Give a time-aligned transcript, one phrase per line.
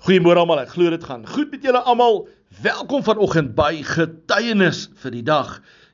[0.00, 0.62] Goeiemôre almal.
[0.62, 2.22] Ek glo dit gaan goed met julle almal.
[2.64, 5.50] Welkom vanoggend by getuienis vir die dag.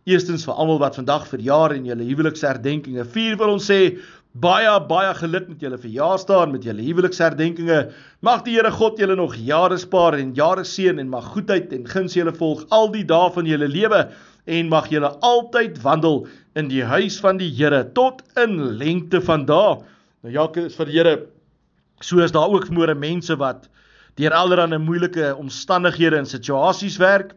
[0.06, 3.96] Eerstens vir almal wat vandag verjaar en julle huweliksherdenkinge vier, wil ons sê
[4.38, 7.80] baie baie geluk met julle verjaarsdae, met julle huweliksherdenkinge.
[8.22, 11.90] Mag die Here God julle nog jare spaar en jare seën en mag goedheid en
[11.90, 14.06] guns julle volg al die dae van julle lewe
[14.46, 19.50] en mag julle altyd wandel in die huis van die Here tot in lengte van
[19.50, 19.80] dae.
[20.22, 21.22] Nou ja, is vir die Here
[22.06, 23.66] soos daar ook môre mense wat
[24.16, 27.34] deur allerlei moeilike omstandighede en situasies werk.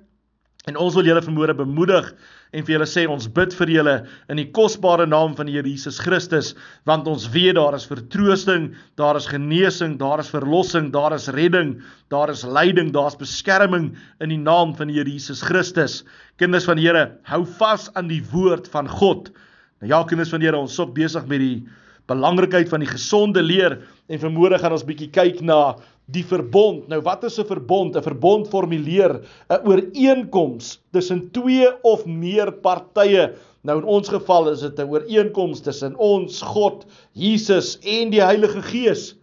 [0.67, 2.09] En ons wil julle vermoere bemoedig
[2.51, 3.93] en vir julle sê ons bid vir julle
[4.29, 6.51] in die kosbare naam van die Here Jesus Christus
[6.89, 11.77] want ons weet daar is vertroosting, daar is genesing, daar is verlossing, daar is redding,
[12.11, 16.03] daar is leiding, daar's beskerming in die naam van die Here Jesus Christus.
[16.41, 19.31] Kinders van die Here, hou vas aan die woord van God.
[19.79, 21.55] Nou ja, kinders van die Here, ons ook besig met die
[22.09, 23.77] belangrikheid van die gesonde leer
[24.09, 25.77] en vermoere gaan ons bietjie kyk na
[26.11, 26.87] die verbond.
[26.89, 27.95] Nou wat is 'n verbond?
[27.95, 33.33] 'n Verbond formuleer 'n ooreenkoms tussen twee of meer partye.
[33.61, 38.61] Nou in ons geval is dit 'n ooreenkoms tussen ons God, Jesus en die Heilige
[38.61, 39.15] Gees.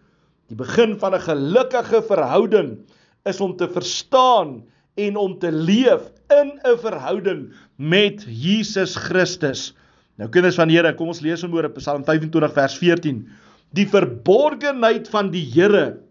[0.47, 2.77] Die begin van 'n gelukkige verhouding
[3.25, 4.63] is om te verstaan
[4.95, 9.73] en om te leef in 'n verhouding met Jesus Christus.
[10.15, 13.27] Nou kinders van die Here, kom ons lees vanmôre Psalm 25 vers 14.
[13.73, 16.06] Die verborgenheid van die Here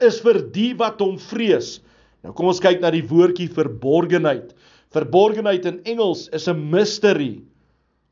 [0.00, 1.80] is vir die wat hom vrees.
[2.22, 4.52] Nou kom ons kyk na die woordjie verborgenheid.
[4.94, 7.42] Verborgenheid in Engels is 'n mystery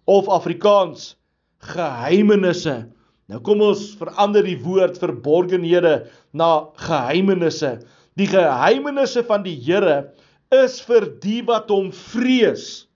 [0.06, 1.14] of Afrikaans
[1.62, 2.90] geheimenisse.
[3.28, 7.78] Nou kom ons verander die woord verborgenhede na geheimenisse.
[8.16, 10.10] Die geheimenisse van die Here
[10.50, 12.86] is vir die wat hom vrees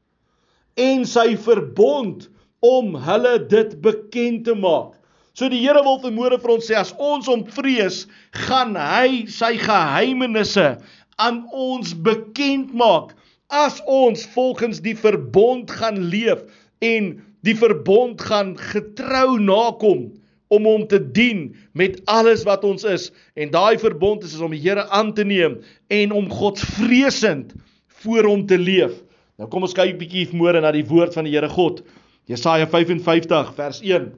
[0.77, 2.27] en sy verbond
[2.64, 4.96] om hulle dit bekend te maak.
[5.34, 8.04] So die Here wil vermoere vir ons sê as ons hom vrees,
[8.46, 10.77] gaan hy sy geheimenisse
[11.18, 13.16] aan ons bekend maak
[13.50, 16.46] as ons volgens die verbond gaan leef
[16.86, 20.06] en die verbond gaan getrou nakom
[20.55, 24.55] om hom te dien met alles wat ons is en daai verbond is, is om
[24.55, 25.58] die Here aan te neem
[25.90, 27.56] en om Godsvreesend
[28.05, 29.00] voor hom te leef.
[29.34, 31.83] Nou kom ons kyk bietjie môre na die woord van die Here God.
[32.30, 34.12] Jesaja 55 vers 1.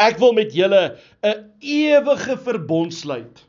[0.00, 3.44] Ek wil met julle 'n ewige verbond sluit.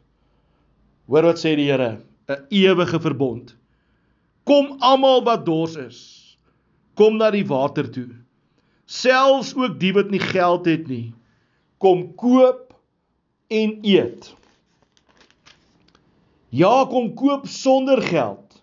[1.08, 3.56] Hoor wat sê die Here, 'n ewige verbond.
[4.44, 6.00] Kom almal wat dors is,
[6.96, 8.10] kom na die water toe.
[8.86, 11.14] Selfs ook die wat nie geld het nie,
[11.80, 12.74] kom koop
[13.48, 14.34] en eet.
[16.52, 18.60] Ja, kom koop sonder geld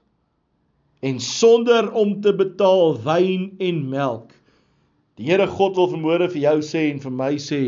[1.00, 4.37] en sonder om te betaal wyn en melk.
[5.18, 7.62] Die Here God wil vermoere vir jou sê en vir my sê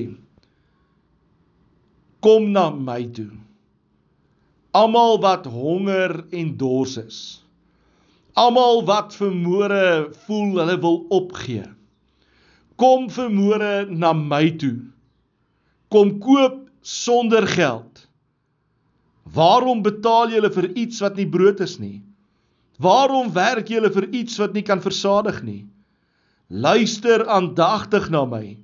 [2.20, 3.30] kom na my toe.
[4.76, 7.20] Almal wat honger en dors is.
[8.38, 11.64] Almal wat vermoere voel hulle wil opgee.
[12.80, 14.76] Kom vermoere na my toe.
[15.90, 18.06] Kom koop sonder geld.
[19.34, 21.98] Waarom betaal jy vir iets wat nie brood is nie?
[22.80, 25.64] Waarom werk jy vir iets wat nie kan versadig nie?
[26.50, 28.58] Luister aandagtig na my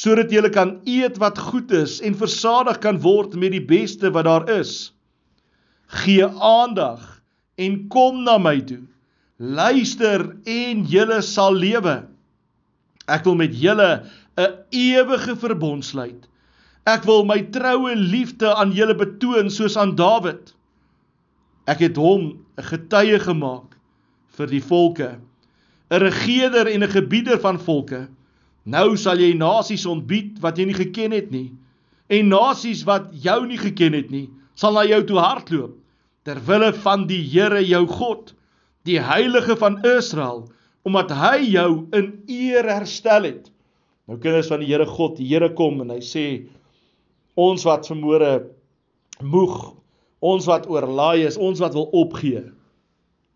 [0.00, 4.24] sodat jy kan eet wat goed is en versadig kan word met die beste wat
[4.24, 4.94] daar is.
[6.00, 7.20] Gee aandag
[7.60, 8.80] en kom na my toe.
[9.36, 11.98] Luister en jy sal lewe.
[13.04, 14.06] Ek wil met julle
[14.40, 16.24] 'n ewige verbond sluit.
[16.86, 20.54] Ek wil my troue liefde aan julle betoon soos aan Dawid.
[21.68, 23.76] Ek het hom 'n getuie gemaak
[24.38, 25.20] vir die volke,
[25.90, 28.08] 'n regerder en 'n gebieder van volke.
[28.64, 31.52] Nou sal jy nasies ontbied wat jy nie geken het nie,
[32.08, 35.74] en nasies wat jou nie geken het nie, sal na jou toe hardloop
[36.24, 38.34] ter wille van die Here jou God,
[38.84, 40.48] die heilige van Israel,
[40.84, 43.50] omdat hy jou in eer herstel het.
[44.06, 46.46] Nou kinders van die Here God, die Here kom en hy sê
[47.34, 48.46] ons wat vermoere
[49.22, 49.80] moeg
[50.20, 52.42] Ons wat oorlaai is, ons wat wil opgee,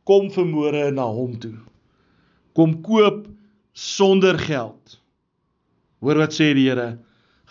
[0.05, 1.57] kom vermoere na hom toe.
[2.55, 3.27] Kom koop
[3.75, 4.99] sonder geld.
[5.99, 6.99] Hoor wat sê die Here?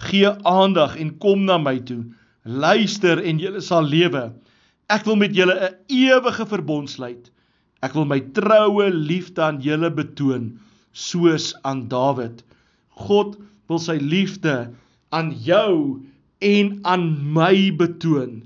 [0.07, 2.03] Gee aandag en kom na my toe.
[2.44, 4.31] Luister en jy sal lewe.
[4.91, 7.31] Ek wil met julle 'n ewige verbond sluit.
[7.83, 10.59] Ek wil my troue liefde aan julle betoon
[10.94, 12.44] soos aan Dawid.
[12.95, 14.71] God wil sy liefde
[15.11, 15.99] aan jou
[16.39, 18.44] en aan my betoon.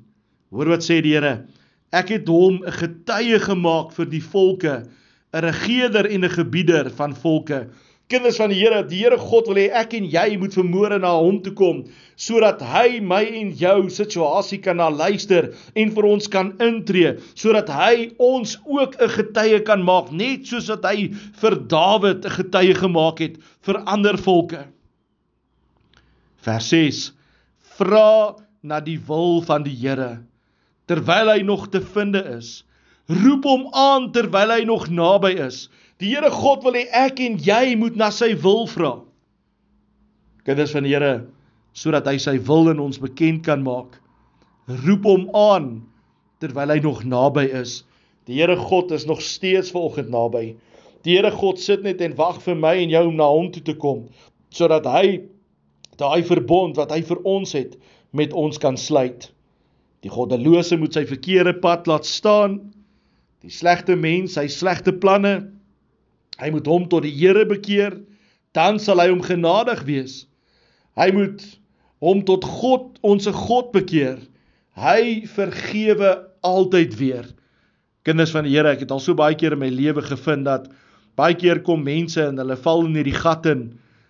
[0.50, 1.46] Hoor wat sê die Here?
[1.92, 4.88] Ek het hom 'n getuie gemaak vir die volke,
[5.34, 7.68] 'n regerder en 'n gebieder van volke.
[8.08, 11.12] Kinders van die Here, die Here God wil hê ek en jy moet vermoere na
[11.20, 11.82] hom toe kom
[12.16, 17.68] sodat hy my en jou situasie kan na luister en vir ons kan intree, sodat
[17.70, 22.74] hy ons ook 'n getuie kan maak, net soos wat hy vir Dawid 'n getuie
[22.74, 24.66] gemaak het vir ander volke.
[26.42, 27.12] Vers 6:
[27.78, 30.24] Vra na die wil van die Here
[30.88, 32.64] terwyl hy nog te finde is.
[33.08, 35.68] Roep hom aan terwyl hy nog naby is.
[36.04, 38.98] Die Here God wil hê ek en jy moet na sy wil vra.
[40.48, 41.28] Kinders van die Here,
[41.78, 43.96] sodat hy sy wil in ons bekend kan maak.
[44.84, 45.70] Roep hom aan
[46.44, 47.82] terwyl hy nog naby is.
[48.28, 50.52] Die Here God is nog steeds vanoggend naby.
[51.08, 53.64] Die Here God sit net en wag vir my en jou om na hom toe
[53.64, 54.08] te kom
[54.54, 55.20] sodat hy
[56.00, 57.76] daai verbond wat hy vir ons het
[58.16, 59.28] met ons kan sluit.
[60.06, 62.60] Die goddelose moet sy verkeerde pad laat staan.
[63.48, 65.38] Die slegte mens, sy slegte planne,
[66.36, 67.94] hy moet hom tot die Here bekeer,
[68.52, 70.26] dan sal hy hom genadig wees.
[71.00, 71.46] Hy moet
[72.04, 74.18] hom tot God, onsse God bekeer.
[74.76, 76.10] Hy vergewe
[76.44, 77.30] altyd weer.
[78.04, 80.66] Kinders van die Here, ek het al so baie keer in my lewe gevind dat
[81.16, 83.70] baie keer kom mense en hulle val in hierdie gat in.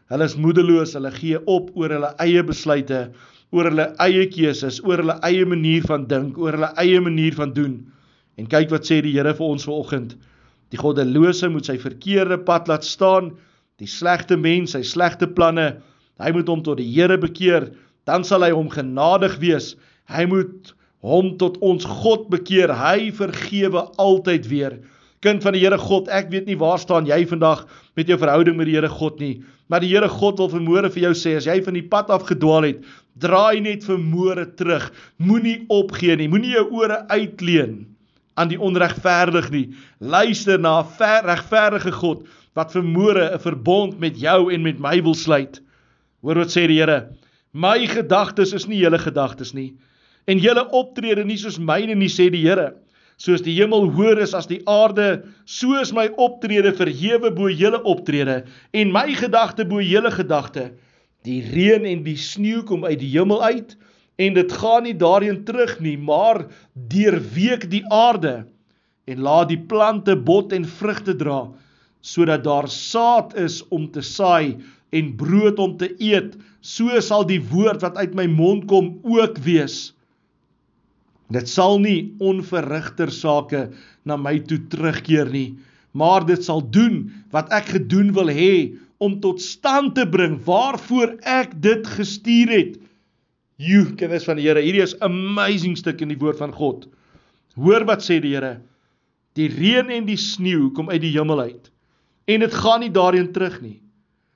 [0.09, 3.03] Hulle is moedeloos, hulle gee op oor hulle eie besluite,
[3.53, 7.53] oor hulle eie keuses, oor hulle eie manier van dink, oor hulle eie manier van
[7.53, 7.77] doen.
[8.37, 10.13] En kyk wat sê die Here vir ons vanoggend.
[10.73, 13.31] Die goddelose moet sy verkeerde pad laat staan,
[13.81, 15.77] die slegte mens, sy slegte planne,
[16.21, 17.71] hy moet hom tot die Here bekeer,
[18.09, 19.73] dan sal hy hom genadig wees.
[20.11, 20.73] Hy moet
[21.05, 22.71] hom tot ons God bekeer.
[22.73, 24.77] Hy vergewe altyd weer.
[25.25, 27.65] Kind van die Here God, ek weet nie waar staan jy vandag
[27.97, 31.07] met jou verhouding met die Here God nie, maar die Here God wil vermoere vir
[31.09, 32.85] jou sê as jy van die pad af gedwaal het,
[33.17, 34.91] draai net vermoere terug.
[35.17, 36.29] Moenie opgee nie.
[36.29, 37.87] Moenie jou ore uitleen
[38.37, 39.67] aan die onregverdig nie.
[39.99, 45.15] Luister na 'n regverdige God wat vermoere 'n verbond met jou en met my wil
[45.15, 45.61] sluit.
[46.21, 47.09] Hoor wat sê die Here?
[47.51, 49.73] My gedagtes is nie julle gedagtes nie
[50.27, 52.73] en julle optrede nie soos myne nie sê die Here.
[53.17, 57.81] Soos die hemel hoër is as die aarde, so is my optrede verhewe bo julle
[57.83, 58.43] optrede
[58.73, 60.71] en my gedagte bo julle gedagte.
[61.25, 63.77] Die reën en die sneeu kom uit die hemel uit
[64.17, 68.45] en dit gaan nie daarheen terug nie, maar deurweek die aarde
[69.07, 71.45] en laat die plante bot en vrugte dra,
[72.01, 74.57] sodat daar saad is om te saai
[74.95, 79.39] en brood om te eet, so sal die woord wat uit my mond kom ook
[79.45, 79.93] wees.
[81.31, 83.67] Dit sal nie onverrigter sake
[84.07, 85.57] na my toe terugkeer nie,
[85.91, 91.17] maar dit sal doen wat ek gedoen wil hê om tot stand te bring waarvoor
[91.27, 92.77] ek dit gestuur het.
[93.57, 96.85] You kinders van die Here, hierdie is amazing stuk in die woord van God.
[97.57, 98.59] Hoor wat sê die Here?
[99.37, 101.71] Die reën en die sneeu kom uit die hemel uit.
[102.29, 103.79] En dit gaan nie daarheen terug nie.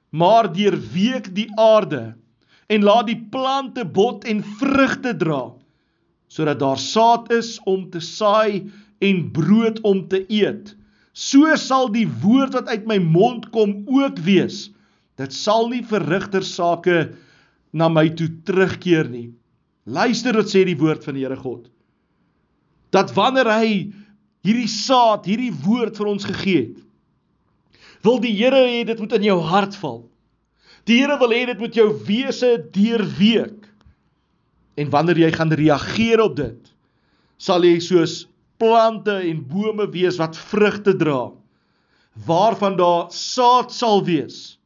[0.09, 2.15] Maar deurweek die aarde
[2.71, 5.51] en laat die plante bot en vrugte dra
[6.31, 8.69] sodat daar saad is om te saai
[9.03, 10.71] en brood om te eet.
[11.12, 14.69] So sal die woord wat uit my mond kom ook wees.
[15.19, 17.09] Dit sal nie verrigter sake
[17.73, 19.31] na my toe terugkeer nie.
[19.85, 21.68] Luister wat sê die woord van die Here God.
[22.91, 23.73] Dat wanneer hy
[24.45, 26.79] hierdie saad, hierdie woord vir ons gegee het,
[28.06, 30.01] wil die Here hê dit moet in jou hart val.
[30.89, 33.68] Die Here wil hê dit moet jou wese deurweek.
[34.79, 36.71] En wanneer jy gaan reageer op dit,
[37.41, 38.25] sal jy soos
[38.62, 41.31] plante en bome wees wat vrugte dra
[42.27, 44.60] waarvan daar saad sal wees.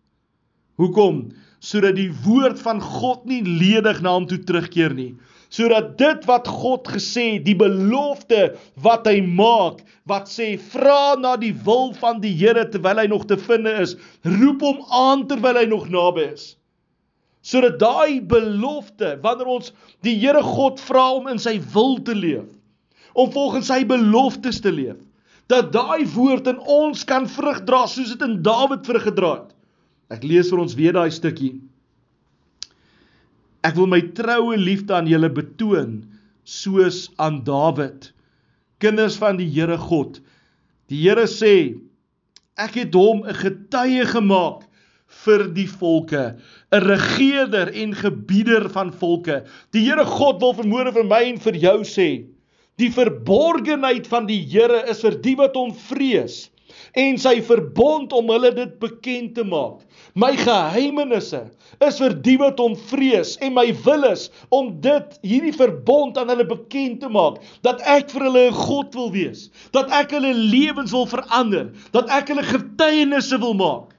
[0.76, 1.30] Hoekom?
[1.66, 5.14] Sodat die woord van God nie ledig na hom toe terugkeer nie.
[5.54, 8.52] Sodat dit wat God gesê die belofte
[8.86, 13.26] wat hy maak wat sê vra na die wil van die Here terwyl hy nog
[13.30, 13.96] te vind is.
[14.28, 16.54] Roep hom aan terwyl hy nog naby is.
[17.46, 19.74] Sodat daai belofte wanneer ons
[20.06, 22.52] die Here God vra om in sy wil te leef
[23.16, 25.00] om volgens sy beloftes te leef
[25.48, 29.55] dat daai woord in ons kan vrug dra soos dit in Dawid vrug gedra het
[30.14, 31.56] Ek lees vir ons weer daai stukkie.
[33.66, 36.04] Ek wil my troue liefde aan julle betoon
[36.46, 38.12] soos aan Dawid,
[38.84, 40.20] kinders van die Here God.
[40.94, 41.74] Die Here sê,
[42.62, 44.68] ek het hom 'n getuie gemaak
[45.26, 46.38] vir die volke,
[46.72, 49.44] 'n regerder en gebieder van volke.
[49.74, 52.26] Die Here God wil vermoere vir my en vir jou sê,
[52.78, 56.52] die verborgenheid van die Here is vir die wat hom vrees
[56.96, 59.82] en sy verbond om hulle dit bekend te maak.
[60.16, 61.42] My geheimenisse
[61.84, 66.32] is vir die wat hom vrees en my wil is om dit hierdie verbond aan
[66.32, 70.32] hulle bekend te maak dat ek vir hulle 'n God wil wees, dat ek hulle
[70.34, 73.96] lewens wil verander, dat ek hulle getuienisse wil maak.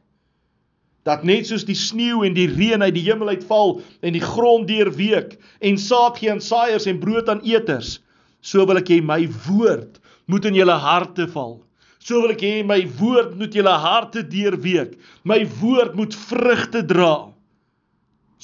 [1.06, 4.66] dat net soos die sneeu en die reën uit die hemel uitval en die grond
[4.66, 8.00] deurweek en saad gee aan saaiers en brood aan eters,
[8.42, 11.60] so wil ek hê my woord moet in julle harte val.
[12.06, 14.92] So wil ek hê my woord moet julle harte deurweek.
[15.26, 17.32] My woord moet vrugte dra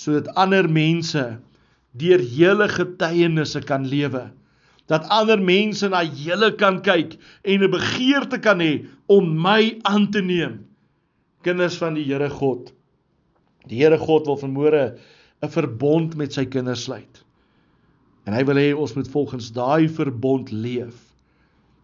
[0.02, 1.22] sodat ander mense
[2.00, 4.24] deur hele getuienisse kan lewe.
[4.90, 7.14] Dat ander mense na julle kan kyk
[7.44, 10.64] en 'n begeerte kan hê om my aan te neem
[11.42, 12.72] kinders van die Here God.
[13.68, 14.98] Die Here God wil vanmôre
[15.42, 17.24] 'n verbond met sy kinders sluit.
[18.26, 20.98] En hy wil hê ons moet volgens daai verbond leef.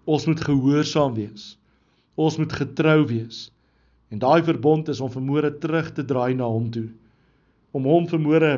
[0.07, 1.59] Ons moet gehoorsaam wees.
[2.19, 3.47] Ons moet getrou wees.
[4.11, 6.89] En daai verbond is om vanmôre terug te draai na hom toe.
[7.77, 8.53] Om hom vanmôre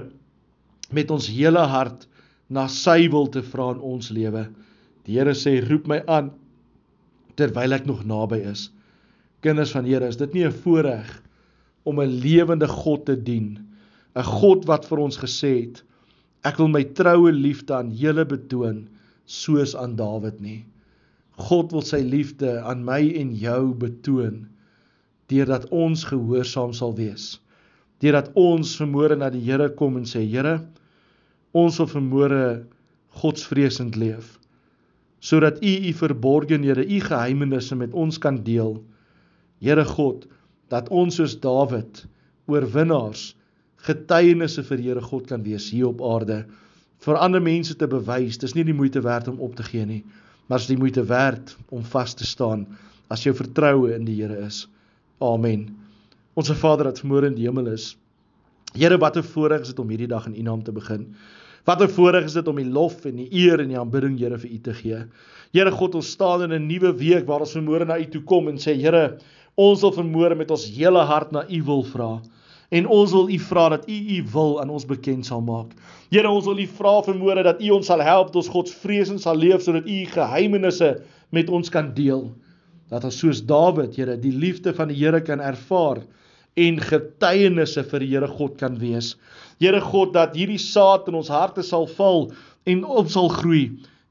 [0.95, 2.07] met ons hele hart
[2.49, 4.49] na sy wil te vra in ons lewe.
[5.07, 6.33] Die Here sê roep my aan
[7.39, 8.71] terwyl ek nog naby is
[9.45, 11.23] kinders van Here, is dit nie 'n voorreg
[11.85, 13.59] om 'n lewende God te dien?
[14.17, 15.83] 'n God wat vir ons gesê het,
[16.45, 18.89] ek wil my troue liefde aan julle betoon
[19.27, 20.65] soos aan Dawid nie.
[21.41, 24.45] God wil sy liefde aan my en jou betoon
[25.31, 27.39] deurdat ons gehoorsaam sal wees.
[28.03, 30.59] Deurdat ons vermoere na die Here kom en sê Here,
[31.55, 32.45] ons wil vermoere
[33.23, 34.37] godsvreesend leef
[35.21, 38.79] sodat U U verborgenhede, U geheimenisse met ons kan deel
[39.61, 40.25] Here God,
[40.73, 42.07] dat ons soos Dawid
[42.49, 43.35] oorwinnaars
[43.85, 46.47] getuienisse vir Here God kan wees hier op aarde
[47.05, 48.39] vir ander mense te bewys.
[48.41, 50.03] Dis nie die moeite werd om op te gee nie,
[50.51, 52.67] maar dis die moeite werd om vas te staan
[53.11, 54.65] as jou vertroue in die Here is.
[55.23, 55.69] Amen.
[56.35, 57.95] Onse Vader wat vermoor in die hemel is.
[58.75, 61.15] Here, wat 'n voorreg is dit om hierdie dag in U naam te begin.
[61.65, 64.39] Wat 'n voorreg is dit om die lof en die eer en die aanbidding Here
[64.39, 65.05] vir U te gee.
[65.53, 68.49] Here God, ons staan in 'n nuwe week waar ons vermoor na U toe kom
[68.49, 69.19] en sê Here,
[69.61, 72.11] Ons wil vermoere met ons hele hart na U wil vra.
[72.71, 75.73] En ons wil U vra dat U U wil aan ons bekend sal maak.
[76.11, 79.23] Here, ons wil U vra vermoere dat U ons sal help dat ons God vreesend
[79.23, 80.93] sal leef sodat U geheimenisse
[81.35, 82.29] met ons kan deel.
[82.91, 86.05] Dat ons soos Dawid, Here, die liefde van die Here kan ervaar
[86.59, 89.17] en getuienisse vir die Here God kan wees.
[89.63, 92.29] Here God, dat hierdie saad in ons harte sal val
[92.71, 93.67] en op sal groei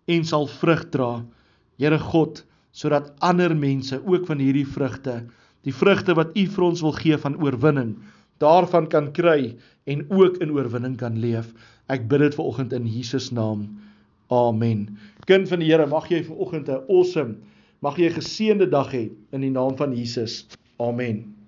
[0.09, 1.11] en sal vrug dra.
[1.79, 2.43] Here God,
[2.75, 5.21] sodat ander mense ook van hierdie vrugte,
[5.67, 7.97] die vrugte wat U vir ons wil gee van oorwinning,
[8.39, 9.55] daarvan kan kry
[9.89, 11.51] en ook in oorwinning kan leef.
[11.89, 13.67] Ek bid dit vanoggend in Jesus naam.
[14.29, 14.85] Amen.
[15.25, 17.35] Kind van die Here, mag jy vanoggend 'n awesome,
[17.81, 20.45] mag jy 'n geseënde dag hê in die naam van Jesus.
[20.77, 21.38] Amen.